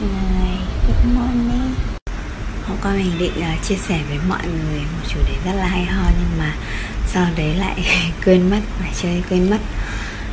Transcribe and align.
người 0.00 0.58
Good 0.86 1.14
morning. 1.14 1.74
Hôm 2.66 2.76
qua 2.82 2.92
mình 2.92 3.18
định 3.18 3.32
uh, 3.38 3.62
chia 3.62 3.74
sẻ 3.74 4.00
với 4.08 4.18
mọi 4.28 4.42
người 4.46 4.80
một 4.80 5.08
chủ 5.08 5.18
đề 5.28 5.34
rất 5.44 5.52
là 5.52 5.66
hay 5.66 5.84
ho 5.84 6.10
Nhưng 6.18 6.38
mà 6.38 6.54
sau 7.06 7.26
đấy 7.36 7.54
lại 7.54 7.84
quên 8.24 8.50
mất, 8.50 8.60
phải 8.80 8.90
chơi 9.02 9.22
quên 9.30 9.50
mất. 9.50 9.58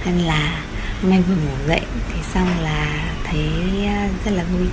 Hay 0.04 0.14
là 0.14 0.62
hôm 1.02 1.12
nay 1.12 1.22
vừa 1.28 1.36
ngủ 1.36 1.68
dậy 1.68 1.82
thì 2.14 2.20
xong 2.34 2.48
là 2.62 3.06
thấy 3.24 3.50
uh, 3.86 4.26
rất 4.26 4.32
là 4.32 4.44
vui. 4.44 4.68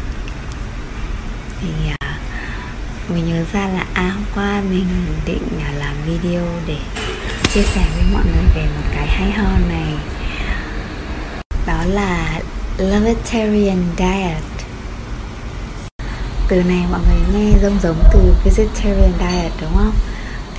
Thì 1.60 1.68
uh, 1.92 3.10
mình 3.10 3.28
nhớ 3.28 3.44
ra 3.52 3.68
là 3.68 3.86
à 3.94 4.10
hôm 4.10 4.24
qua 4.34 4.62
mình 4.70 4.86
định 5.26 5.48
uh, 5.56 5.78
làm 5.78 5.94
video 6.06 6.46
để 6.66 6.78
chia 7.54 7.62
sẻ 7.62 7.86
với 7.94 8.04
mọi 8.12 8.24
người 8.24 8.44
về 8.54 8.66
một 8.76 8.88
cái 8.94 9.06
hay 9.06 9.30
ho 9.30 9.58
này. 9.68 9.94
Đó 11.66 11.84
là 11.88 12.40
Vegetarian 12.78 13.84
diet. 13.98 14.59
Từ 16.50 16.62
này 16.62 16.86
mọi 16.90 17.00
người 17.00 17.20
nghe 17.32 17.58
giống 17.62 17.78
giống 17.82 18.02
từ 18.12 18.34
vegetarian 18.44 19.12
diet 19.18 19.52
đúng 19.60 19.74
không? 19.74 19.92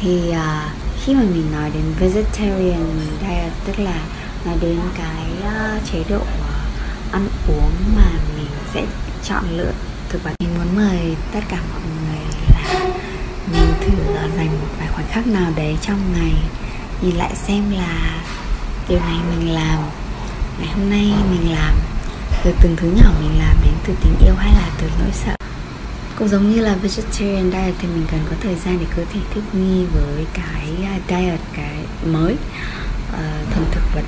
Thì 0.02 0.22
uh, 0.30 0.72
khi 1.04 1.14
mà 1.16 1.22
mình 1.22 1.52
nói 1.52 1.72
đến 1.74 1.84
vegetarian 2.00 3.00
diet 3.22 3.52
tức 3.66 3.80
là 3.80 4.00
nói 4.46 4.58
đến 4.62 4.80
cái 4.98 5.26
uh, 5.40 5.82
chế 5.92 6.04
độ 6.10 6.18
uh, 6.18 7.12
ăn 7.12 7.28
uống 7.48 7.72
mà 7.96 8.12
mình 8.38 8.48
sẽ 8.74 8.86
chọn 9.24 9.44
lựa 9.58 9.72
thực 10.10 10.24
vật 10.24 10.32
mình 10.40 10.50
muốn 10.58 10.76
mời 10.76 11.16
tất 11.34 11.40
cả 11.50 11.58
mọi 11.72 11.82
người 11.82 12.20
là 12.54 12.90
mình 13.52 13.74
thử 13.82 14.14
uh, 14.14 14.38
dành 14.38 14.60
một 14.62 14.68
vài 14.80 14.88
khoảnh 14.94 15.08
khắc 15.12 15.28
nào 15.28 15.52
đấy 15.56 15.78
trong 15.82 16.14
ngày 16.14 16.34
nhìn 17.02 17.16
lại 17.16 17.36
xem 17.36 17.72
là 17.72 18.24
điều 18.90 19.00
này 19.00 19.18
mình 19.30 19.54
làm 19.54 19.80
ngày 20.60 20.70
hôm 20.74 20.90
nay 20.90 21.14
mình 21.32 21.52
làm 21.52 21.76
từ 22.44 22.54
từng 22.62 22.76
thứ 22.78 22.88
nhỏ 22.88 23.12
mình 23.22 23.40
làm 23.40 23.58
đến 23.64 23.74
từ 23.88 23.94
tình 24.04 24.16
yêu 24.26 24.36
hay 24.38 24.54
là 24.54 24.70
từ 24.82 24.88
nỗi 25.00 25.12
sợ 25.14 25.36
cũng 26.22 26.30
giống 26.30 26.52
như 26.52 26.62
là 26.62 26.76
vegetarian 26.76 27.52
diet 27.52 27.76
thì 27.80 27.88
mình 27.88 28.06
cần 28.12 28.20
có 28.30 28.36
thời 28.42 28.56
gian 28.56 28.78
để 28.80 28.86
cơ 28.96 29.04
thể 29.14 29.20
thích 29.34 29.44
nghi 29.54 29.86
với 29.86 30.26
cái 30.34 30.68
à, 30.84 31.00
diet 31.10 31.40
cái 31.54 31.76
mới 32.06 32.34
uh, 32.34 33.54
thuần 33.54 33.66
thực 33.72 33.84
vật. 33.96 34.04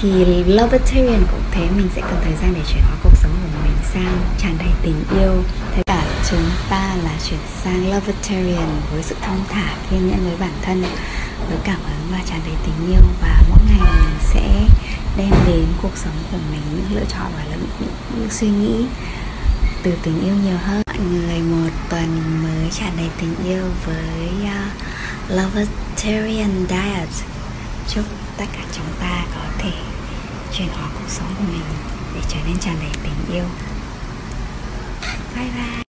Thì 0.00 0.24
vegetarian 0.42 1.22
cũng 1.30 1.42
thế 1.50 1.68
mình 1.76 1.88
sẽ 1.94 2.00
cần 2.00 2.20
thời 2.24 2.32
gian 2.42 2.54
để 2.54 2.60
chuyển 2.68 2.82
hóa 2.82 2.96
cuộc 3.02 3.16
sống 3.16 3.32
của 3.42 3.58
mình 3.62 3.76
sang 3.92 4.18
tràn 4.38 4.54
đầy 4.58 4.68
tình 4.82 5.04
yêu. 5.20 5.42
Thế 5.74 5.82
cả 5.86 6.04
chúng 6.30 6.44
ta 6.70 6.96
là 7.04 7.12
chuyển 7.28 7.40
sang 7.62 7.90
vegetarian 7.90 8.80
với 8.92 9.02
sự 9.02 9.14
thông 9.22 9.44
thả 9.48 9.74
kiên 9.90 10.08
nhẫn 10.08 10.24
với 10.24 10.36
bản 10.40 10.52
thân 10.62 10.82
với 11.48 11.58
cảm 11.64 11.80
hứng 11.84 12.12
và 12.12 12.18
tràn 12.26 12.40
đầy 12.44 12.54
tình 12.66 12.92
yêu. 12.92 13.02
Và 13.20 13.42
mỗi 13.48 13.58
ngày 13.66 13.80
mình 13.80 14.18
sẽ 14.20 14.66
đem 15.16 15.30
đến 15.46 15.66
cuộc 15.82 15.96
sống 15.96 16.16
của 16.30 16.38
mình 16.50 16.62
những 16.76 16.94
lựa 16.94 17.04
chọn 17.08 17.32
và 17.36 17.44
những, 17.50 17.66
những, 17.80 17.90
những 18.18 18.30
suy 18.30 18.48
nghĩ 18.48 18.84
từ 19.88 19.94
tình 20.02 20.20
yêu 20.24 20.34
nhiều 20.44 20.56
hơn. 20.66 20.82
Mọi 20.86 21.06
người 21.06 21.40
một 21.40 21.70
tuần 21.90 22.42
mới 22.42 22.70
tràn 22.70 22.92
đầy 22.96 23.08
tình 23.20 23.34
yêu 23.44 23.64
với 23.86 24.28
à, 24.46 24.66
uh, 24.66 25.30
Lovetarian 25.30 26.66
Diet. 26.68 27.08
Chúc 27.88 28.04
tất 28.36 28.44
cả 28.52 28.64
chúng 28.72 28.92
ta 29.00 29.24
có 29.34 29.40
thể 29.58 29.72
chuyển 30.52 30.68
hóa 30.68 30.88
cuộc 30.94 31.08
sống 31.08 31.34
của 31.38 31.44
mình 31.52 31.64
để 32.14 32.20
trở 32.28 32.36
nên 32.46 32.58
tràn 32.58 32.76
đầy 32.80 32.90
tình 33.02 33.36
yêu. 33.36 33.44
Bye 35.36 35.50
bye. 35.56 35.87